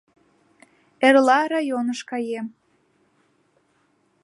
Эрла 1.07 1.39
районыш 1.53 1.99
каем. 2.09 2.47